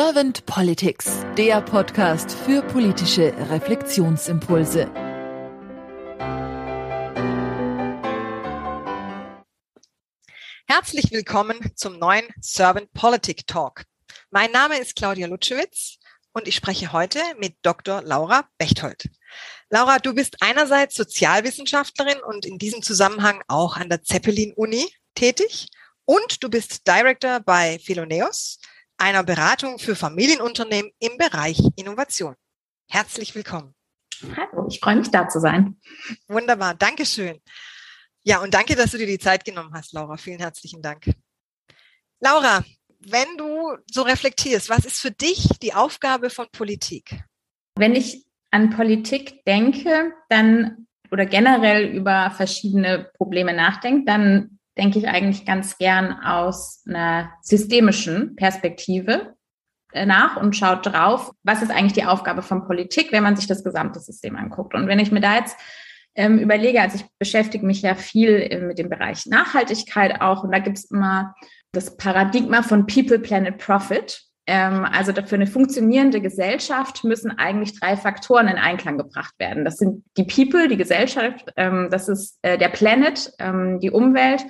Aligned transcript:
Servant 0.00 0.46
Politics, 0.46 1.26
der 1.36 1.60
Podcast 1.60 2.30
für 2.30 2.62
politische 2.62 3.34
Reflexionsimpulse. 3.50 4.88
Herzlich 10.68 11.10
willkommen 11.10 11.72
zum 11.74 11.98
neuen 11.98 12.28
Servant 12.40 12.92
Politic 12.92 13.44
Talk. 13.48 13.86
Mein 14.30 14.52
Name 14.52 14.78
ist 14.78 14.94
Claudia 14.94 15.26
Lutschewitz 15.26 15.96
und 16.32 16.46
ich 16.46 16.54
spreche 16.54 16.92
heute 16.92 17.18
mit 17.40 17.56
Dr. 17.62 18.00
Laura 18.02 18.48
Bechtold. 18.56 19.10
Laura, 19.68 19.98
du 19.98 20.14
bist 20.14 20.36
einerseits 20.38 20.94
Sozialwissenschaftlerin 20.94 22.20
und 22.22 22.46
in 22.46 22.58
diesem 22.58 22.82
Zusammenhang 22.82 23.42
auch 23.48 23.76
an 23.76 23.88
der 23.88 24.04
Zeppelin-Uni 24.04 24.94
tätig 25.16 25.66
und 26.04 26.44
du 26.44 26.48
bist 26.48 26.86
Director 26.86 27.40
bei 27.40 27.80
Philoneos, 27.80 28.60
einer 28.98 29.22
Beratung 29.22 29.78
für 29.78 29.96
Familienunternehmen 29.96 30.90
im 30.98 31.16
Bereich 31.16 31.60
Innovation. 31.76 32.34
Herzlich 32.90 33.34
willkommen. 33.34 33.74
Hallo, 34.36 34.66
ich 34.68 34.80
freue 34.80 34.96
mich 34.96 35.10
da 35.10 35.28
zu 35.28 35.40
sein. 35.40 35.80
Wunderbar, 36.26 36.74
Dankeschön. 36.74 37.40
Ja, 38.24 38.42
und 38.42 38.52
danke, 38.52 38.74
dass 38.74 38.90
du 38.90 38.98
dir 38.98 39.06
die 39.06 39.18
Zeit 39.18 39.44
genommen 39.44 39.72
hast, 39.72 39.92
Laura. 39.92 40.16
Vielen 40.16 40.40
herzlichen 40.40 40.82
Dank. 40.82 41.10
Laura, 42.20 42.64
wenn 42.98 43.36
du 43.36 43.76
so 43.90 44.02
reflektierst, 44.02 44.68
was 44.68 44.84
ist 44.84 44.98
für 44.98 45.12
dich 45.12 45.48
die 45.62 45.72
Aufgabe 45.72 46.30
von 46.30 46.46
Politik? 46.50 47.22
Wenn 47.76 47.94
ich 47.94 48.26
an 48.50 48.70
Politik 48.70 49.44
denke, 49.44 50.12
dann 50.28 50.88
oder 51.10 51.26
generell 51.26 51.86
über 51.86 52.30
verschiedene 52.32 53.10
Probleme 53.16 53.54
nachdenke, 53.54 54.04
dann 54.04 54.57
denke 54.78 54.98
ich 54.98 55.08
eigentlich 55.08 55.44
ganz 55.44 55.76
gern 55.78 56.12
aus 56.12 56.82
einer 56.86 57.32
systemischen 57.42 58.36
Perspektive 58.36 59.34
äh, 59.92 60.06
nach 60.06 60.36
und 60.36 60.56
schaut 60.56 60.86
drauf, 60.86 61.32
was 61.42 61.62
ist 61.62 61.70
eigentlich 61.70 61.94
die 61.94 62.04
Aufgabe 62.04 62.42
von 62.42 62.66
Politik, 62.66 63.12
wenn 63.12 63.22
man 63.22 63.36
sich 63.36 63.46
das 63.46 63.64
gesamte 63.64 64.00
System 64.00 64.36
anguckt. 64.36 64.74
Und 64.74 64.86
wenn 64.86 64.98
ich 64.98 65.10
mir 65.10 65.20
da 65.20 65.36
jetzt 65.36 65.56
ähm, 66.14 66.38
überlege, 66.38 66.80
also 66.80 66.96
ich 66.96 67.06
beschäftige 67.18 67.64
mich 67.64 67.82
ja 67.82 67.94
viel 67.94 68.30
äh, 68.30 68.60
mit 68.60 68.78
dem 68.78 68.88
Bereich 68.88 69.26
Nachhaltigkeit 69.26 70.20
auch 70.20 70.44
und 70.44 70.52
da 70.52 70.58
gibt 70.58 70.78
es 70.78 70.90
immer 70.90 71.34
das 71.72 71.96
Paradigma 71.96 72.62
von 72.62 72.86
People, 72.86 73.18
Planet, 73.18 73.58
Profit. 73.58 74.22
Ähm, 74.48 74.86
also 74.86 75.12
für 75.12 75.34
eine 75.34 75.46
funktionierende 75.46 76.22
Gesellschaft 76.22 77.04
müssen 77.04 77.30
eigentlich 77.38 77.78
drei 77.78 77.98
Faktoren 77.98 78.48
in 78.48 78.56
Einklang 78.56 78.96
gebracht 78.96 79.34
werden. 79.38 79.66
Das 79.66 79.76
sind 79.76 80.04
die 80.16 80.24
People, 80.24 80.68
die 80.68 80.78
Gesellschaft, 80.78 81.52
ähm, 81.56 81.88
das 81.90 82.08
ist 82.08 82.38
äh, 82.40 82.56
der 82.56 82.70
Planet, 82.70 83.30
ähm, 83.38 83.78
die 83.78 83.90
Umwelt 83.90 84.44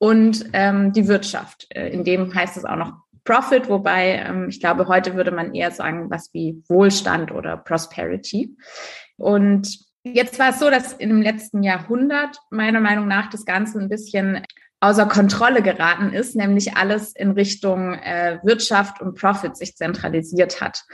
und 0.00 0.44
die 0.52 1.08
Wirtschaft. 1.08 1.66
Äh, 1.70 1.88
in 1.88 2.04
dem 2.04 2.32
heißt 2.32 2.58
es 2.58 2.64
auch 2.64 2.76
noch 2.76 2.92
Profit, 3.24 3.68
wobei 3.68 4.46
ich 4.48 4.60
glaube, 4.60 4.86
heute 4.86 5.14
würde 5.14 5.32
man 5.32 5.54
eher 5.54 5.70
sagen, 5.70 6.08
was 6.08 6.32
wie 6.32 6.62
Wohlstand 6.68 7.30
oder 7.30 7.58
Prosperity. 7.58 8.56
Und 9.16 9.80
jetzt 10.02 10.38
war 10.38 10.50
es 10.50 10.60
so, 10.60 10.70
dass 10.70 10.94
im 10.94 11.20
letzten 11.20 11.62
Jahrhundert 11.62 12.38
meiner 12.50 12.80
Meinung 12.80 13.06
nach 13.06 13.28
das 13.28 13.44
Ganze 13.44 13.80
ein 13.80 13.90
bisschen 13.90 14.44
außer 14.80 15.06
Kontrolle 15.06 15.62
geraten 15.62 16.12
ist, 16.12 16.36
nämlich 16.36 16.76
alles 16.76 17.14
in 17.14 17.32
Richtung 17.32 17.94
äh, 17.94 18.38
Wirtschaft 18.42 19.00
und 19.00 19.18
Profit 19.18 19.56
sich 19.56 19.76
zentralisiert 19.76 20.60
hat. 20.60 20.84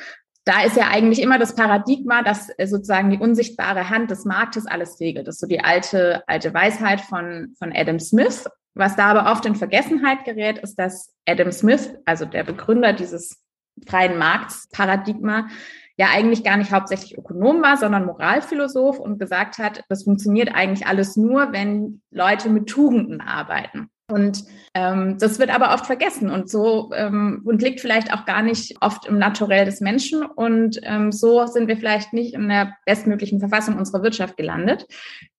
Da 0.47 0.63
ist 0.63 0.77
ja 0.77 0.89
eigentlich 0.89 1.23
immer 1.23 1.39
das 1.39 1.55
Paradigma, 1.55 2.23
dass 2.23 2.51
äh, 2.59 2.67
sozusagen 2.67 3.11
die 3.11 3.19
unsichtbare 3.19 3.91
Hand 3.91 4.11
des 4.11 4.25
Marktes 4.25 4.67
alles 4.67 5.01
regelt. 5.01 5.27
Das 5.27 5.37
ist 5.37 5.41
so 5.41 5.47
die 5.47 5.61
alte, 5.61 6.23
alte 6.27 6.53
Weisheit 6.53 7.01
von, 7.01 7.55
von 7.59 7.73
Adam 7.75 7.99
Smith. 7.99 8.45
Was 8.75 8.97
da 8.97 9.07
aber 9.07 9.31
oft 9.31 9.47
in 9.47 9.55
Vergessenheit 9.55 10.25
gerät, 10.25 10.59
ist, 10.59 10.77
dass 10.77 11.15
Adam 11.27 11.53
Smith, 11.53 11.95
also 12.05 12.25
der 12.25 12.45
Begründer 12.45 12.93
dieses 12.93 13.41
freien 13.87 14.19
Marktsparadigma, 14.19 15.49
ja 15.97 16.09
eigentlich 16.13 16.43
gar 16.43 16.57
nicht 16.57 16.73
hauptsächlich 16.73 17.17
Ökonom 17.17 17.63
war, 17.63 17.77
sondern 17.77 18.07
Moralphilosoph 18.07 18.99
und 18.99 19.19
gesagt 19.19 19.59
hat, 19.59 19.85
das 19.89 20.05
funktioniert 20.05 20.55
eigentlich 20.55 20.87
alles 20.87 21.17
nur, 21.17 21.53
wenn 21.53 22.03
Leute 22.11 22.49
mit 22.49 22.69
Tugenden 22.69 23.21
arbeiten. 23.21 23.89
Und 24.11 24.45
ähm, 24.75 25.17
das 25.19 25.39
wird 25.39 25.55
aber 25.55 25.73
oft 25.73 25.87
vergessen 25.87 26.29
und 26.29 26.51
so 26.51 26.91
ähm, 26.95 27.41
und 27.45 27.63
liegt 27.63 27.81
vielleicht 27.81 28.13
auch 28.13 28.27
gar 28.27 28.43
nicht 28.43 28.77
oft 28.83 29.07
im 29.07 29.19
Naturell 29.19 29.65
des 29.65 29.81
Menschen. 29.81 30.25
Und 30.25 30.79
ähm, 30.83 31.11
so 31.11 31.47
sind 31.47 31.69
wir 31.69 31.77
vielleicht 31.79 32.13
nicht 32.13 32.35
in 32.35 32.49
der 32.49 32.77
bestmöglichen 32.85 33.41
Verfassung 33.41 33.79
unserer 33.79 34.03
Wirtschaft 34.03 34.37
gelandet, 34.37 34.87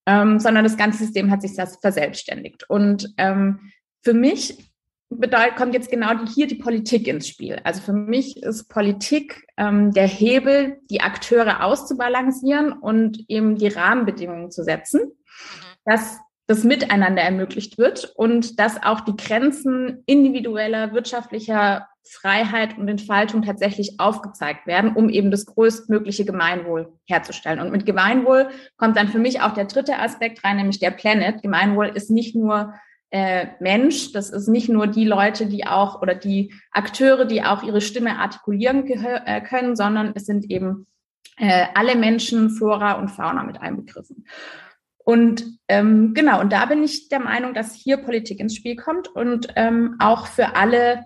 ähm, 0.08 0.40
sondern 0.40 0.64
das 0.64 0.78
ganze 0.78 1.04
System 1.04 1.30
hat 1.30 1.44
sich 1.44 1.56
das 1.56 1.78
verselbstständigt. 1.80 2.68
Und 2.68 3.14
ähm, 3.18 3.72
für 4.04 4.14
mich 4.14 4.58
bedeutet, 5.10 5.56
kommt 5.56 5.74
jetzt 5.74 5.90
genau 5.90 6.14
die, 6.14 6.32
hier 6.32 6.48
die 6.48 6.56
Politik 6.56 7.08
ins 7.08 7.28
Spiel. 7.28 7.60
Also 7.64 7.82
für 7.82 7.94
mich 7.94 8.42
ist 8.44 8.70
Politik 8.70 9.48
ähm, 9.58 9.92
der 9.92 10.08
Hebel, 10.08 10.80
die 10.90 11.02
Akteure 11.02 11.64
auszubalancieren 11.64 12.74
und 12.74 13.24
eben 13.28 13.56
die 13.56 13.68
Rahmenbedingungen 13.68 14.52
zu 14.52 14.64
setzen, 14.64 15.02
mhm. 15.02 15.12
dass 15.86 16.20
das 16.48 16.64
Miteinander 16.64 17.24
ermöglicht 17.24 17.78
wird 17.78 18.14
und 18.16 18.60
dass 18.60 18.82
auch 18.84 19.02
die 19.02 19.16
Grenzen 19.16 20.04
individueller 20.06 20.94
wirtschaftlicher 20.94 21.88
Freiheit 22.08 22.78
und 22.78 22.88
Entfaltung 22.88 23.42
tatsächlich 23.42 24.00
aufgezeigt 24.00 24.68
werden, 24.68 24.96
um 24.96 25.10
eben 25.10 25.32
das 25.32 25.48
größtmögliche 25.48 26.24
Gemeinwohl 26.24 26.94
herzustellen. 27.08 27.60
Und 27.60 27.72
mit 27.72 27.88
Gemeinwohl 27.88 28.50
kommt 28.78 28.96
dann 28.96 29.08
für 29.08 29.18
mich 29.18 29.42
auch 29.42 29.54
der 29.54 29.66
dritte 29.66 29.98
Aspekt 29.98 30.44
rein, 30.44 30.58
nämlich 30.58 30.80
der 30.80 30.92
Planet. 30.92 31.42
Gemeinwohl 31.42 31.88
ist 31.88 32.12
nicht 32.12 32.36
nur 32.36 32.76
äh, 33.12 33.48
Mensch. 33.60 34.12
Das 34.12 34.30
ist 34.30 34.48
nicht 34.48 34.70
nur 34.70 34.88
die 34.88 35.06
Leute, 35.06 35.48
die 35.48 35.66
auch 35.66 36.02
oder 36.02 36.16
die 36.16 36.54
Akteure, 36.72 37.26
die 37.26 37.44
auch 37.44 37.64
ihre 37.64 37.82
Stimme 37.82 38.20
artikulieren 38.20 38.86
äh, 38.88 39.42
können, 39.42 39.76
sondern 39.76 40.14
es 40.16 40.26
sind 40.26 40.50
eben 40.50 40.88
äh, 41.38 41.66
alle 41.74 41.96
Menschen, 41.96 42.50
Flora 42.50 42.94
und 42.94 43.10
Fauna 43.10 43.44
mit 43.44 43.62
einbegriffen. 43.62 44.26
Und 44.98 45.46
ähm, 45.68 46.14
genau, 46.16 46.42
und 46.42 46.52
da 46.52 46.66
bin 46.66 46.84
ich 46.84 47.10
der 47.10 47.20
Meinung, 47.20 47.54
dass 47.54 47.76
hier 47.76 47.98
Politik 47.98 48.40
ins 48.40 48.56
Spiel 48.56 48.76
kommt 48.76 49.08
und 49.08 49.48
ähm, 49.56 49.96
auch 50.00 50.26
für 50.26 50.56
alle 50.56 51.06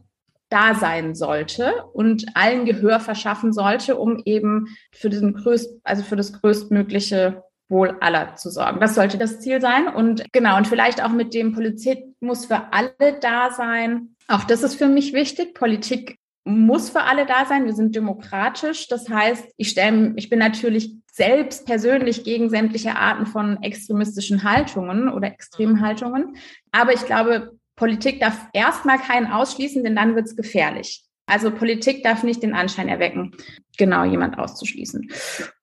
da 0.49 0.73
sein 0.73 1.15
sollte 1.15 1.85
und 1.93 2.25
allen 2.33 2.65
Gehör 2.65 2.99
verschaffen 2.99 3.53
sollte, 3.53 3.97
um 3.97 4.21
eben 4.25 4.67
für 4.91 5.09
den 5.09 5.33
größt, 5.33 5.81
also 5.83 6.03
für 6.03 6.15
das 6.15 6.33
größtmögliche 6.33 7.43
Wohl 7.69 7.97
aller 7.99 8.35
zu 8.35 8.49
sorgen. 8.49 8.79
Das 8.79 8.95
sollte 8.95 9.17
das 9.17 9.39
Ziel 9.39 9.61
sein. 9.61 9.87
Und 9.87 10.25
genau, 10.31 10.57
und 10.57 10.67
vielleicht 10.67 11.03
auch 11.03 11.11
mit 11.11 11.33
dem 11.33 11.53
Politik 11.53 12.03
muss 12.19 12.45
für 12.47 12.73
alle 12.73 13.19
da 13.21 13.51
sein. 13.51 14.15
Auch 14.27 14.43
das 14.43 14.63
ist 14.63 14.75
für 14.75 14.87
mich 14.87 15.13
wichtig. 15.13 15.53
Politik 15.53 16.17
muss 16.45 16.89
für 16.89 17.01
alle 17.01 17.25
da 17.25 17.45
sein. 17.45 17.65
Wir 17.65 17.73
sind 17.73 17.95
demokratisch. 17.95 18.87
Das 18.87 19.07
heißt, 19.07 19.53
ich 19.55 19.69
stelle, 19.69 20.13
ich 20.15 20.29
bin 20.29 20.39
natürlich 20.39 20.95
selbst 21.11 21.65
persönlich 21.65 22.23
gegen 22.23 22.49
sämtliche 22.49 22.95
Arten 22.95 23.25
von 23.25 23.61
extremistischen 23.61 24.43
Haltungen 24.43 25.09
oder 25.09 25.27
extremen 25.27 25.81
Haltungen. 25.81 26.37
Aber 26.71 26.93
ich 26.93 27.05
glaube, 27.05 27.51
Politik 27.75 28.19
darf 28.19 28.47
erstmal 28.53 28.97
keinen 28.97 29.27
ausschließen, 29.27 29.83
denn 29.83 29.95
dann 29.95 30.15
wird 30.15 30.25
es 30.25 30.35
gefährlich. 30.35 31.03
Also 31.27 31.51
Politik 31.51 32.03
darf 32.03 32.23
nicht 32.23 32.41
den 32.41 32.53
Anschein 32.53 32.89
erwecken, 32.89 33.35
genau 33.77 34.03
jemand 34.03 34.39
auszuschließen. 34.39 35.11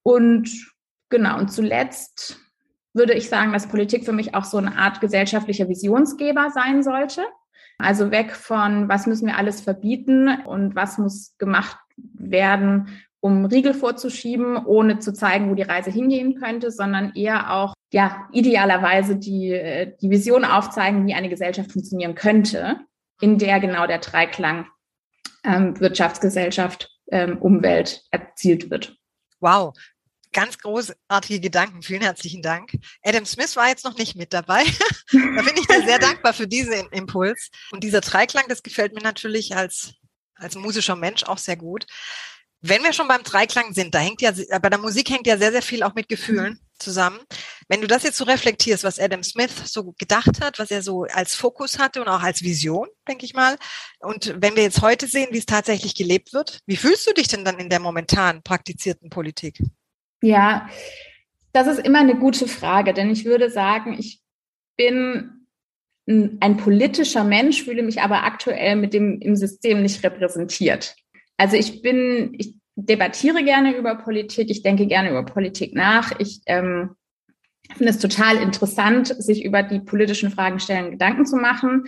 Und 0.03 0.76
Genau, 1.09 1.39
und 1.39 1.53
zuletzt 1.53 2.39
würde 2.93 3.12
ich 3.12 3.28
sagen, 3.28 3.53
dass 3.53 3.69
Politik 3.69 4.05
für 4.05 4.12
mich 4.12 4.34
auch 4.34 4.44
so 4.44 4.56
eine 4.56 4.77
Art 4.77 5.00
gesellschaftlicher 5.00 5.69
Visionsgeber 5.69 6.50
sein 6.50 6.83
sollte. 6.83 7.25
Also 7.78 8.11
weg 8.11 8.33
von, 8.33 8.89
was 8.89 9.06
müssen 9.06 9.27
wir 9.27 9.37
alles 9.37 9.61
verbieten 9.61 10.28
und 10.47 10.75
was 10.75 10.97
muss 10.97 11.37
gemacht 11.37 11.77
werden, 11.97 12.89
um 13.21 13.45
Riegel 13.45 13.75
vorzuschieben, 13.75 14.56
ohne 14.65 14.99
zu 14.99 15.12
zeigen, 15.12 15.50
wo 15.50 15.55
die 15.55 15.62
Reise 15.62 15.91
hingehen 15.91 16.41
könnte, 16.41 16.71
sondern 16.71 17.12
eher 17.15 17.53
auch, 17.53 17.75
ja, 17.93 18.28
idealerweise 18.33 19.16
die, 19.16 19.95
die 20.00 20.11
Vision 20.11 20.45
aufzeigen, 20.45 21.06
wie 21.06 21.15
eine 21.15 21.28
Gesellschaft 21.28 21.72
funktionieren 21.72 22.15
könnte, 22.15 22.81
in 23.21 23.39
der 23.39 23.60
genau 23.60 23.86
der 23.86 23.98
Dreiklang 23.98 24.66
ähm, 25.45 25.78
Wirtschaftsgesellschaft, 25.78 26.91
ähm, 27.10 27.39
Umwelt 27.39 28.04
erzielt 28.10 28.71
wird. 28.71 28.97
Wow, 29.41 29.75
ganz 30.36 30.59
großartige 30.59 31.41
Gedanken. 31.41 31.83
Vielen 31.83 32.03
herzlichen 32.03 32.42
Dank. 32.42 32.72
Adam 33.03 33.24
Smith 33.24 33.56
war 33.56 33.68
jetzt 33.68 33.86
noch 33.86 33.97
nicht 33.97 34.16
mit 34.16 34.34
dabei. 34.34 34.65
da 35.12 35.42
bin 35.42 35.56
ich 35.56 35.66
dir 35.66 35.83
sehr 35.84 35.98
dankbar 35.98 36.34
für 36.34 36.47
diesen 36.47 36.74
Impuls. 36.91 37.48
Und 37.72 37.83
dieser 37.83 38.03
Dreiklang, 38.03 38.44
das 38.47 38.62
gefällt 38.62 38.92
mir 38.92 39.00
natürlich 39.00 39.56
als, 39.56 39.94
als 40.34 40.54
musischer 40.54 40.94
Mensch 40.94 41.24
auch 41.24 41.38
sehr 41.38 41.56
gut. 41.56 41.86
Wenn 42.60 42.83
wir 42.83 42.92
schon 42.92 43.09
beim 43.09 43.22
Dreiklang 43.22 43.72
sind, 43.72 43.94
da 43.94 43.98
hängt 43.98 44.21
ja, 44.21 44.33
bei 44.60 44.68
der 44.68 44.78
Musik 44.78 45.09
hängt 45.09 45.27
ja 45.27 45.38
sehr, 45.38 45.53
sehr 45.53 45.62
viel 45.62 45.83
auch 45.83 45.94
mit 45.94 46.09
Gefühlen 46.09 46.60
zusammen. 46.78 47.21
Wenn 47.68 47.80
du 47.80 47.86
das 47.86 48.03
jetzt 48.03 48.18
so 48.18 48.24
reflektierst, 48.24 48.84
was 48.84 48.98
Adam 48.98 49.22
Smith 49.22 49.53
so 49.65 49.94
gedacht 49.97 50.42
hat, 50.42 50.59
was 50.59 50.71
er 50.71 50.83
so 50.83 51.04
als 51.04 51.34
Fokus 51.34 51.78
hatte 51.78 52.03
und 52.03 52.09
auch 52.09 52.22
als 52.22 52.42
Vision, 52.42 52.88
denke 53.09 53.24
ich 53.24 53.33
mal. 53.33 53.56
Und 54.00 54.34
wenn 54.36 54.54
wir 54.54 54.65
jetzt 54.65 54.83
heute 54.83 55.06
sehen, 55.06 55.28
wie 55.30 55.38
es 55.38 55.47
tatsächlich 55.47 55.94
gelebt 55.94 56.34
wird, 56.34 56.59
wie 56.66 56.77
fühlst 56.77 57.06
du 57.06 57.15
dich 57.15 57.28
denn 57.28 57.44
dann 57.47 57.59
in 57.59 57.71
der 57.71 57.80
momentan 57.80 58.42
praktizierten 58.42 59.09
Politik? 59.09 59.62
Ja, 60.22 60.68
das 61.53 61.66
ist 61.66 61.86
immer 61.86 62.01
eine 62.01 62.16
gute 62.16 62.48
Frage, 62.48 62.92
denn 62.92 63.10
ich 63.10 63.24
würde 63.24 63.51
sagen, 63.51 63.97
ich 63.98 64.21
bin 64.77 65.47
ein 66.07 66.57
politischer 66.57 67.24
Mensch, 67.24 67.65
fühle 67.65 67.83
mich 67.83 68.01
aber 68.01 68.24
aktuell 68.24 68.77
mit 68.77 68.95
dem 68.95 69.21
im 69.21 69.34
System 69.34 69.83
nicht 69.83 70.04
repräsentiert. 70.04 70.95
Also 71.36 71.57
ich 71.57 71.83
bin, 71.83 72.34
ich 72.39 72.54
debattiere 72.77 73.42
gerne 73.42 73.74
über 73.77 73.97
Politik, 73.97 74.51
ich 74.51 74.63
denke 74.63 74.86
gerne 74.86 75.10
über 75.10 75.24
Politik 75.24 75.74
nach. 75.74 76.13
Ich 76.21 76.42
ähm, 76.47 76.95
finde 77.74 77.91
es 77.91 77.98
total 77.98 78.36
interessant, 78.36 79.09
sich 79.09 79.45
über 79.45 79.62
die 79.62 79.80
politischen 79.80 80.30
Fragestellungen 80.30 80.92
Gedanken 80.92 81.27
zu 81.27 81.36
machen. 81.36 81.84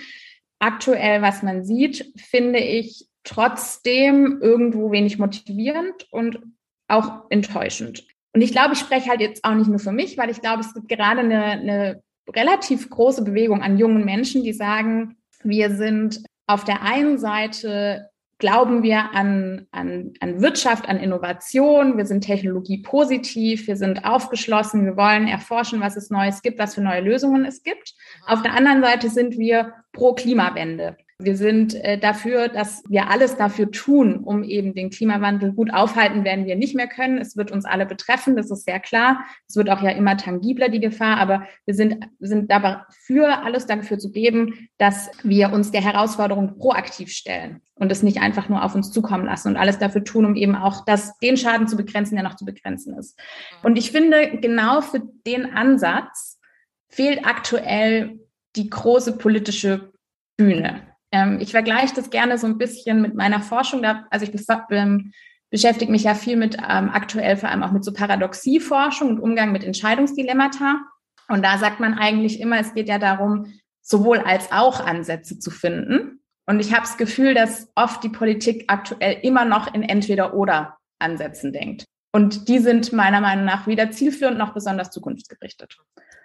Aktuell, 0.59 1.23
was 1.23 1.43
man 1.43 1.65
sieht, 1.65 2.13
finde 2.17 2.59
ich 2.59 3.07
trotzdem 3.23 4.41
irgendwo 4.41 4.91
wenig 4.91 5.19
motivierend 5.19 6.09
und 6.11 6.41
auch 6.89 7.31
enttäuschend. 7.31 8.05
Und 8.39 8.43
ich 8.43 8.53
glaube, 8.53 8.75
ich 8.75 8.79
spreche 8.79 9.11
halt 9.11 9.21
jetzt 9.21 9.43
auch 9.43 9.57
nicht 9.57 9.67
nur 9.67 9.81
für 9.81 9.91
mich, 9.91 10.17
weil 10.17 10.31
ich 10.31 10.41
glaube, 10.41 10.61
es 10.61 10.73
gibt 10.73 10.89
gerade 10.89 11.23
eine, 11.23 11.45
eine 11.45 12.03
relativ 12.33 12.89
große 12.89 13.25
Bewegung 13.25 13.63
an 13.63 13.79
jungen 13.79 14.05
Menschen, 14.05 14.45
die 14.45 14.53
sagen, 14.53 15.17
wir 15.43 15.75
sind 15.75 16.23
auf 16.47 16.63
der 16.63 16.83
einen 16.83 17.19
Seite 17.19 18.11
glauben 18.39 18.85
wir 18.85 19.13
an, 19.13 19.67
an, 19.73 20.13
an 20.21 20.41
Wirtschaft, 20.41 20.89
an 20.89 20.99
Innovation, 20.99 21.97
wir 21.97 22.07
sind 22.07 22.21
technologiepositiv, 22.21 23.67
wir 23.67 23.75
sind 23.75 24.05
aufgeschlossen, 24.05 24.85
wir 24.85 24.97
wollen 24.97 25.27
erforschen, 25.27 25.81
was 25.81 25.97
es 25.97 26.09
Neues 26.09 26.41
gibt, 26.41 26.61
was 26.61 26.77
für 26.77 26.81
neue 26.81 27.01
Lösungen 27.01 27.45
es 27.45 27.65
gibt. 27.65 27.97
Auf 28.25 28.43
der 28.43 28.55
anderen 28.55 28.85
Seite 28.85 29.11
sind 29.11 29.37
wir 29.37 29.75
pro 29.93 30.15
Klimawende. 30.15 30.97
Wir 31.21 31.37
sind 31.37 31.75
äh, 31.75 31.99
dafür, 31.99 32.47
dass 32.47 32.85
wir 32.89 33.11
alles 33.11 33.37
dafür 33.37 33.73
tun, 33.73 34.19
um 34.19 34.45
eben 34.45 34.73
den 34.73 34.89
Klimawandel 34.89 35.53
gut 35.53 35.75
aufhalten, 35.75 36.23
werden 36.23 36.47
wir 36.47 36.55
nicht 36.55 36.77
mehr 36.77 36.87
können. 36.87 37.19
Es 37.19 37.37
wird 37.37 37.51
uns 37.51 37.65
alle 37.65 37.87
betreffen, 37.87 38.37
das 38.37 38.53
ist 38.53 38.65
sehr 38.65 38.79
klar. 38.79 39.25
Es 39.49 39.57
wird 39.57 39.69
auch 39.69 39.83
ja 39.83 39.91
immer 39.91 40.17
tangibler, 40.17 40.69
die 40.69 40.79
Gefahr, 40.79 41.17
aber 41.17 41.49
wir 41.67 41.75
sind, 41.75 42.07
sind 42.21 42.53
dabei 42.53 42.83
für 42.91 43.43
alles 43.43 43.67
dafür 43.67 43.99
zu 43.99 44.13
geben, 44.13 44.69
dass 44.79 45.11
wir 45.25 45.53
uns 45.53 45.73
der 45.73 45.81
Herausforderung 45.81 46.57
proaktiv 46.57 47.11
stellen 47.11 47.63
und 47.75 47.91
es 47.91 48.05
nicht 48.05 48.21
einfach 48.21 48.49
nur 48.49 48.65
auf 48.65 48.77
uns 48.77 48.93
zukommen 48.93 49.25
lassen 49.27 49.49
und 49.49 49.57
alles 49.57 49.79
dafür 49.79 50.05
tun, 50.05 50.25
um 50.25 50.37
eben 50.37 50.55
auch 50.55 50.85
das, 50.85 51.19
den 51.19 51.37
Schaden 51.37 51.67
zu 51.67 51.77
begrenzen, 51.77 52.15
der 52.15 52.23
noch 52.23 52.37
zu 52.37 52.45
begrenzen 52.45 52.97
ist. 52.97 53.19
Und 53.65 53.77
ich 53.77 53.91
finde, 53.91 54.39
genau 54.39 54.83
für 54.83 55.03
den 55.27 55.47
Ansatz 55.47 56.39
fehlt 56.89 57.27
aktuell 57.27 58.21
die 58.55 58.71
große 58.71 59.19
politische 59.19 59.93
Bühne. 60.37 60.89
Ähm, 61.13 61.39
ich 61.41 61.53
vergleiche 61.53 61.95
das 61.95 62.11
gerne 62.11 62.39
so 62.39 62.47
ein 62.47 62.59
bisschen 62.59 63.01
mit 63.01 63.15
meiner 63.15 63.41
Forschung. 63.41 63.83
Da, 63.83 64.07
also 64.11 64.27
ich 64.27 64.33
ähm, 64.71 65.13
beschäftige 65.51 65.91
mich 65.91 66.05
ja 66.05 66.15
viel 66.15 66.37
mit 66.37 66.57
ähm, 66.57 66.91
aktuell 66.91 67.37
vor 67.37 67.49
allem 67.49 67.63
auch 67.63 67.73
mit 67.73 67.85
so 67.85 67.93
Paradoxieforschung 67.93 69.09
und 69.09 69.21
Umgang 69.21 69.53
mit 69.53 69.65
Entscheidungsdilemmata. 69.65 70.81
Und 71.29 71.45
da 71.45 71.59
sagt 71.59 71.81
man 71.81 71.95
eigentlich 71.95 72.41
immer, 72.41 72.59
es 72.59 72.75
geht 72.75 72.89
ja 72.89 72.99
darum, 72.99 73.53
sowohl 73.83 74.19
als 74.19 74.53
auch 74.53 74.81
Ansätze 74.81 75.39
zu 75.39 75.51
finden. 75.51 76.21
Und 76.47 76.61
ich 76.61 76.73
habe 76.73 76.83
das 76.83 76.97
Gefühl, 76.97 77.35
dass 77.35 77.69
oft 77.75 78.03
die 78.03 78.09
Politik 78.09 78.65
aktuell 78.69 79.19
immer 79.23 79.45
noch 79.45 79.75
in 79.75 79.83
entweder-oder 79.83 80.79
Ansätzen 80.99 81.53
denkt. 81.53 81.85
Und 82.13 82.49
die 82.49 82.59
sind 82.59 82.93
meiner 82.93 83.21
Meinung 83.21 83.45
nach 83.45 83.67
weder 83.67 83.91
zielführend 83.91 84.39
noch 84.39 84.55
besonders 84.55 84.91
zukunftsgerichtet. 84.91 85.77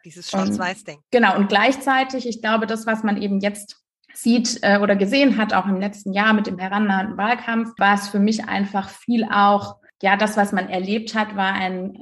Dieses 0.06 0.30
Schwarz-Weiß-Denken. 0.30 1.04
Genau. 1.12 1.36
Und 1.36 1.50
gleichzeitig, 1.50 2.28
ich 2.28 2.42
glaube, 2.42 2.68
das, 2.68 2.88
was 2.88 3.04
man 3.04 3.22
eben 3.22 3.40
jetzt 3.40 3.83
sieht 4.14 4.60
äh, 4.62 4.80
oder 4.80 4.96
gesehen 4.96 5.38
hat, 5.38 5.54
auch 5.54 5.66
im 5.66 5.80
letzten 5.80 6.14
Jahr 6.14 6.34
mit 6.34 6.48
dem 6.48 6.58
herannahenden 6.58 7.18
Wahlkampf, 7.18 7.72
war 7.78 7.96
es 7.96 8.10
für 8.10 8.20
mich 8.20 8.48
einfach 8.48 8.90
viel 8.90 9.26
auch, 9.26 9.78
ja, 10.02 10.16
das, 10.18 10.38
was 10.38 10.52
man 10.52 10.70
erlebt 10.70 11.16
hat, 11.16 11.36
war 11.36 11.54
ein, 11.54 11.98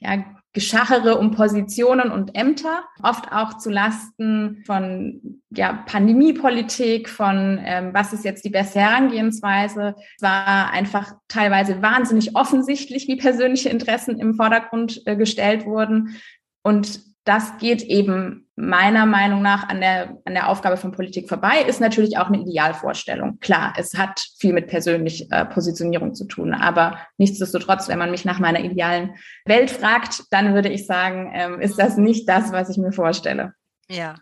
ja, 0.00 0.24
Geschachere 0.54 1.18
um 1.18 1.30
Positionen 1.30 2.10
und 2.10 2.34
Ämter, 2.34 2.82
oft 3.02 3.30
auch 3.30 3.58
zu 3.58 3.70
Lasten 3.70 4.62
von 4.66 5.42
ja, 5.50 5.84
Pandemiepolitik, 5.86 7.08
von 7.08 7.60
ähm, 7.62 7.90
was 7.92 8.14
ist 8.14 8.24
jetzt 8.24 8.44
die 8.44 8.50
beste 8.50 8.80
Herangehensweise. 8.80 9.94
Es 10.16 10.22
war 10.22 10.72
einfach 10.72 11.12
teilweise 11.28 11.82
wahnsinnig 11.82 12.34
offensichtlich, 12.34 13.06
wie 13.08 13.16
persönliche 13.16 13.68
Interessen 13.68 14.18
im 14.18 14.34
Vordergrund 14.34 15.02
äh, 15.04 15.16
gestellt 15.16 15.66
wurden. 15.66 16.16
Und 16.62 17.02
das 17.28 17.58
geht 17.58 17.82
eben 17.82 18.48
meiner 18.56 19.04
Meinung 19.04 19.42
nach 19.42 19.68
an 19.68 19.80
der, 19.80 20.16
an 20.24 20.32
der 20.32 20.48
Aufgabe 20.48 20.78
von 20.78 20.92
Politik 20.92 21.28
vorbei, 21.28 21.60
ist 21.60 21.78
natürlich 21.78 22.16
auch 22.16 22.28
eine 22.28 22.40
Idealvorstellung. 22.40 23.38
Klar, 23.40 23.74
es 23.76 23.94
hat 23.94 24.20
viel 24.38 24.54
mit 24.54 24.68
persönlich 24.68 25.30
äh, 25.30 25.44
Positionierung 25.44 26.14
zu 26.14 26.24
tun, 26.24 26.54
aber 26.54 26.98
nichtsdestotrotz, 27.18 27.86
wenn 27.88 27.98
man 27.98 28.10
mich 28.10 28.24
nach 28.24 28.38
meiner 28.38 28.60
idealen 28.60 29.14
Welt 29.44 29.70
fragt, 29.70 30.22
dann 30.30 30.54
würde 30.54 30.70
ich 30.70 30.86
sagen, 30.86 31.30
ähm, 31.34 31.60
ist 31.60 31.78
das 31.78 31.98
nicht 31.98 32.26
das, 32.28 32.50
was 32.50 32.70
ich 32.70 32.78
mir 32.78 32.92
vorstelle. 32.92 33.52
Ja. 33.90 34.14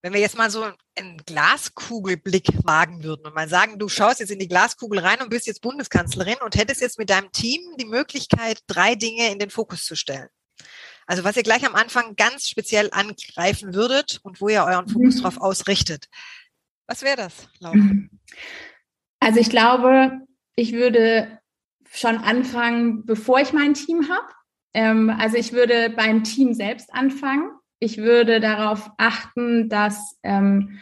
Wenn 0.00 0.14
wir 0.14 0.20
jetzt 0.20 0.38
mal 0.38 0.50
so 0.50 0.64
einen 0.96 1.18
Glaskugelblick 1.26 2.48
wagen 2.64 3.04
würden 3.04 3.26
und 3.26 3.34
mal 3.34 3.48
sagen, 3.48 3.78
du 3.78 3.88
schaust 3.88 4.20
jetzt 4.20 4.30
in 4.30 4.38
die 4.38 4.48
Glaskugel 4.48 5.00
rein 5.00 5.20
und 5.22 5.30
bist 5.30 5.46
jetzt 5.46 5.60
Bundeskanzlerin 5.60 6.36
und 6.42 6.56
hättest 6.56 6.80
jetzt 6.80 6.98
mit 6.98 7.10
deinem 7.10 7.30
Team 7.32 7.60
die 7.78 7.86
Möglichkeit, 7.86 8.58
drei 8.66 8.94
Dinge 8.94 9.30
in 9.30 9.38
den 9.38 9.50
Fokus 9.50 9.84
zu 9.84 9.96
stellen. 9.96 10.28
Also 11.06 11.24
was 11.24 11.36
ihr 11.36 11.42
gleich 11.42 11.66
am 11.66 11.74
Anfang 11.74 12.16
ganz 12.16 12.48
speziell 12.48 12.88
angreifen 12.92 13.74
würdet 13.74 14.20
und 14.22 14.40
wo 14.40 14.48
ihr 14.48 14.64
euren 14.64 14.88
Fokus 14.88 15.16
mhm. 15.16 15.20
drauf 15.22 15.38
ausrichtet. 15.38 16.06
Was 16.86 17.02
wäre 17.02 17.16
das, 17.16 17.48
Laura? 17.60 17.76
Mhm. 17.76 18.10
Also 19.20 19.40
ich 19.40 19.48
glaube, 19.48 20.20
ich 20.54 20.72
würde 20.72 21.38
schon 21.90 22.18
anfangen, 22.18 23.06
bevor 23.06 23.40
ich 23.40 23.52
mein 23.52 23.74
Team 23.74 24.08
habe. 24.08 24.32
Ähm, 24.74 25.10
also 25.10 25.36
ich 25.36 25.52
würde 25.52 25.90
beim 25.90 26.24
Team 26.24 26.54
selbst 26.54 26.92
anfangen. 26.92 27.50
Ich 27.78 27.98
würde 27.98 28.40
darauf 28.40 28.90
achten, 28.98 29.68
dass 29.68 30.18
ähm, 30.22 30.80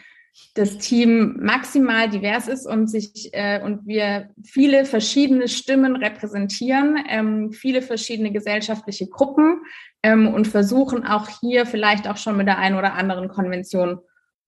das 0.55 0.77
Team 0.77 1.37
maximal 1.41 2.09
divers 2.09 2.47
ist 2.47 2.65
und 2.65 2.87
sich 2.87 3.29
äh, 3.33 3.61
und 3.63 3.87
wir 3.87 4.29
viele 4.43 4.85
verschiedene 4.85 5.47
Stimmen 5.47 5.95
repräsentieren, 5.95 6.97
ähm, 7.09 7.51
viele 7.51 7.81
verschiedene 7.81 8.31
gesellschaftliche 8.31 9.07
Gruppen 9.07 9.61
ähm, 10.03 10.27
und 10.27 10.47
versuchen 10.47 11.05
auch 11.05 11.27
hier 11.39 11.65
vielleicht 11.65 12.07
auch 12.07 12.17
schon 12.17 12.37
mit 12.37 12.47
der 12.47 12.59
einen 12.59 12.77
oder 12.77 12.93
anderen 12.93 13.29
Konvention 13.29 13.99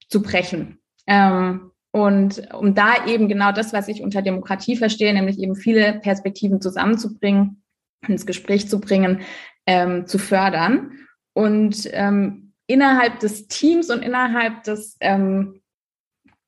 zu 0.10 0.22
brechen. 0.22 0.80
Ähm, 1.08 1.72
und 1.92 2.54
um 2.54 2.76
da 2.76 3.06
eben 3.08 3.30
genau 3.30 3.52
das, 3.52 3.72
was 3.72 3.88
ich 3.88 4.02
unter 4.02 4.22
Demokratie 4.22 4.76
verstehe, 4.76 5.14
nämlich 5.14 5.40
eben 5.40 5.56
viele 5.56 6.00
Perspektiven 6.02 6.62
zusammenzubringen, 6.62 7.64
ins 8.08 8.26
Gespräch 8.26 8.68
zu 8.70 8.82
bringen, 8.82 9.22
ähm, 9.66 10.06
zu 10.06 10.18
fördern. 10.18 10.92
Und 11.34 11.90
ähm, 11.94 12.54
innerhalb 12.68 13.20
des 13.20 13.48
Teams 13.48 13.90
und 13.90 14.02
innerhalb 14.02 14.64
des 14.64 14.98
ähm, 15.00 15.62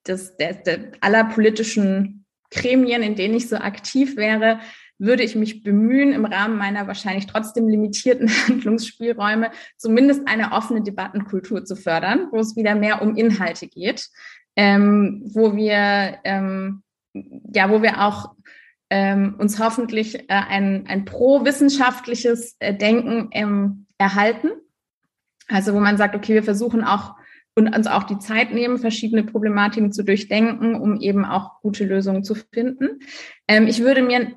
des, 0.07 0.37
der, 0.37 0.53
der 0.53 0.91
aller 1.01 1.25
politischen 1.25 2.25
Gremien, 2.51 3.03
in 3.03 3.15
denen 3.15 3.35
ich 3.35 3.49
so 3.49 3.57
aktiv 3.57 4.15
wäre, 4.15 4.59
würde 4.99 5.23
ich 5.23 5.35
mich 5.35 5.63
bemühen, 5.63 6.11
im 6.11 6.25
Rahmen 6.25 6.57
meiner 6.57 6.87
wahrscheinlich 6.87 7.27
trotzdem 7.27 7.67
limitierten 7.67 8.29
Handlungsspielräume 8.47 9.51
zumindest 9.77 10.27
eine 10.27 10.53
offene 10.53 10.81
Debattenkultur 10.81 11.65
zu 11.65 11.75
fördern, 11.75 12.27
wo 12.31 12.39
es 12.39 12.55
wieder 12.55 12.75
mehr 12.75 13.01
um 13.01 13.15
Inhalte 13.15 13.67
geht, 13.67 14.07
ähm, 14.55 15.21
wo 15.33 15.55
wir 15.55 16.17
ähm, 16.23 16.83
ja, 17.53 17.69
wo 17.69 17.81
wir 17.81 18.01
auch 18.01 18.33
ähm, 18.89 19.35
uns 19.37 19.59
hoffentlich 19.59 20.15
äh, 20.15 20.23
ein, 20.27 20.85
ein 20.87 21.05
pro-wissenschaftliches 21.05 22.55
äh, 22.59 22.73
Denken 22.73 23.29
ähm, 23.31 23.87
erhalten. 23.97 24.49
Also 25.47 25.73
wo 25.73 25.79
man 25.79 25.97
sagt, 25.97 26.15
okay, 26.15 26.35
wir 26.35 26.43
versuchen 26.43 26.83
auch 26.83 27.15
und 27.57 27.75
uns 27.75 27.87
auch 27.87 28.03
die 28.03 28.19
Zeit 28.19 28.53
nehmen, 28.53 28.77
verschiedene 28.77 29.23
Problematiken 29.23 29.91
zu 29.91 30.03
durchdenken, 30.03 30.75
um 30.75 31.01
eben 31.01 31.25
auch 31.25 31.59
gute 31.61 31.85
Lösungen 31.85 32.23
zu 32.23 32.35
finden. 32.35 32.99
Ähm, 33.47 33.65
ich 33.65 33.81
würde 33.81 34.03
mir 34.03 34.33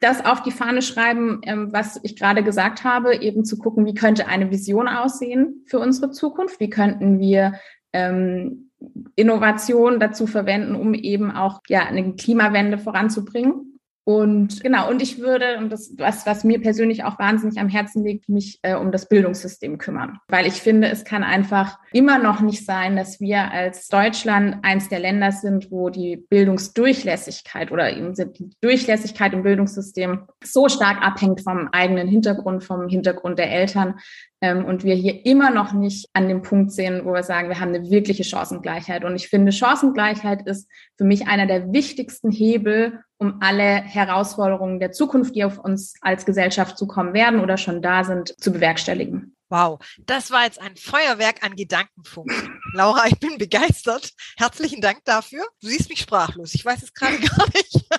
das 0.00 0.24
auf 0.24 0.44
die 0.44 0.52
Fahne 0.52 0.80
schreiben, 0.80 1.40
ähm, 1.42 1.72
was 1.72 1.98
ich 2.04 2.14
gerade 2.14 2.44
gesagt 2.44 2.84
habe, 2.84 3.16
eben 3.16 3.44
zu 3.44 3.58
gucken, 3.58 3.86
wie 3.86 3.94
könnte 3.94 4.28
eine 4.28 4.52
Vision 4.52 4.86
aussehen 4.86 5.64
für 5.66 5.80
unsere 5.80 6.12
Zukunft, 6.12 6.60
wie 6.60 6.70
könnten 6.70 7.18
wir 7.18 7.54
ähm, 7.92 8.70
Innovation 9.16 9.98
dazu 9.98 10.28
verwenden, 10.28 10.76
um 10.76 10.94
eben 10.94 11.32
auch 11.32 11.60
ja 11.66 11.86
eine 11.86 12.14
Klimawende 12.14 12.78
voranzubringen. 12.78 13.77
Und 14.08 14.62
genau, 14.62 14.88
und 14.88 15.02
ich 15.02 15.18
würde, 15.18 15.58
und 15.58 15.70
das 15.70 15.92
was, 15.98 16.24
was 16.24 16.42
mir 16.42 16.62
persönlich 16.62 17.04
auch 17.04 17.18
wahnsinnig 17.18 17.60
am 17.60 17.68
Herzen 17.68 18.02
liegt, 18.02 18.30
mich 18.30 18.58
äh, 18.62 18.74
um 18.74 18.90
das 18.90 19.06
Bildungssystem 19.06 19.76
kümmern. 19.76 20.18
Weil 20.28 20.46
ich 20.46 20.54
finde, 20.54 20.88
es 20.88 21.04
kann 21.04 21.22
einfach 21.22 21.78
immer 21.92 22.18
noch 22.18 22.40
nicht 22.40 22.64
sein, 22.64 22.96
dass 22.96 23.20
wir 23.20 23.52
als 23.52 23.88
Deutschland 23.88 24.60
eins 24.62 24.88
der 24.88 25.00
Länder 25.00 25.30
sind, 25.30 25.70
wo 25.70 25.90
die 25.90 26.16
Bildungsdurchlässigkeit 26.16 27.70
oder 27.70 27.94
eben 27.94 28.14
die 28.14 28.48
Durchlässigkeit 28.62 29.34
im 29.34 29.42
Bildungssystem 29.42 30.20
so 30.42 30.70
stark 30.70 31.02
abhängt 31.02 31.42
vom 31.42 31.68
eigenen 31.72 32.08
Hintergrund, 32.08 32.64
vom 32.64 32.88
Hintergrund 32.88 33.38
der 33.38 33.52
Eltern. 33.52 33.96
Ähm, 34.40 34.64
und 34.64 34.84
wir 34.84 34.94
hier 34.94 35.26
immer 35.26 35.50
noch 35.50 35.72
nicht 35.72 36.08
an 36.12 36.28
dem 36.28 36.42
Punkt 36.42 36.70
sehen, 36.70 37.04
wo 37.04 37.12
wir 37.12 37.22
sagen, 37.22 37.48
wir 37.48 37.60
haben 37.60 37.74
eine 37.74 37.90
wirkliche 37.90 38.24
Chancengleichheit. 38.24 39.04
Und 39.04 39.16
ich 39.16 39.28
finde, 39.28 39.52
Chancengleichheit 39.52 40.46
ist 40.46 40.68
für 40.96 41.04
mich 41.04 41.26
einer 41.26 41.46
der 41.46 41.72
wichtigsten 41.72 42.30
Hebel, 42.30 43.00
um 43.18 43.38
alle 43.40 43.82
Herausforderungen 43.82 44.78
der 44.78 44.92
Zukunft, 44.92 45.34
die 45.34 45.44
auf 45.44 45.58
uns 45.58 45.94
als 46.00 46.24
Gesellschaft 46.24 46.78
zukommen 46.78 47.14
werden 47.14 47.40
oder 47.40 47.56
schon 47.56 47.82
da 47.82 48.04
sind, 48.04 48.40
zu 48.40 48.52
bewerkstelligen. 48.52 49.34
Wow, 49.50 49.78
das 49.98 50.30
war 50.30 50.44
jetzt 50.44 50.60
ein 50.60 50.76
Feuerwerk 50.76 51.42
an 51.42 51.56
Gedankenfunk. 51.56 52.30
Laura, 52.74 53.06
ich 53.06 53.18
bin 53.18 53.38
begeistert. 53.38 54.12
Herzlichen 54.36 54.82
Dank 54.82 55.04
dafür. 55.04 55.46
Du 55.60 55.68
siehst 55.68 55.88
mich 55.88 56.00
sprachlos. 56.00 56.54
Ich 56.54 56.64
weiß 56.64 56.82
es 56.82 56.92
gerade 56.92 57.18
gar 57.18 57.46
nicht, 57.54 57.74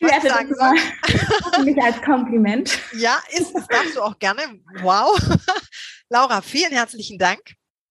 was 0.00 0.24
ich 0.24 0.30
sagen 0.30 0.54
soll. 0.54 1.64
Mich 1.64 1.80
als 1.82 2.02
Kompliment. 2.02 2.78
Ja, 2.96 3.20
ist, 3.30 3.54
das 3.54 3.66
darfst 3.68 3.96
du 3.96 4.02
auch 4.02 4.18
gerne. 4.18 4.42
Wow. 4.80 5.18
Laura, 6.08 6.42
vielen 6.42 6.72
herzlichen 6.72 7.18
Dank 7.18 7.40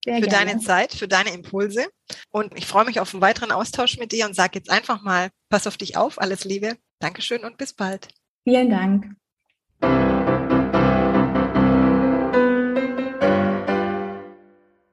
Sehr 0.04 0.16
für 0.16 0.28
gerne. 0.28 0.46
deine 0.46 0.60
Zeit, 0.60 0.92
für 0.92 1.08
deine 1.08 1.30
Impulse. 1.30 1.86
Und 2.30 2.56
ich 2.56 2.66
freue 2.66 2.84
mich 2.84 3.00
auf 3.00 3.14
einen 3.14 3.22
weiteren 3.22 3.52
Austausch 3.52 3.96
mit 3.98 4.12
dir 4.12 4.26
und 4.26 4.34
sage 4.34 4.58
jetzt 4.58 4.70
einfach 4.70 5.02
mal, 5.02 5.30
pass 5.48 5.66
auf 5.66 5.76
dich 5.76 5.96
auf, 5.96 6.20
alles 6.20 6.44
Liebe. 6.44 6.76
Dankeschön 6.98 7.44
und 7.44 7.56
bis 7.56 7.72
bald. 7.72 8.08
Vielen 8.44 8.70
Dank. 8.70 9.16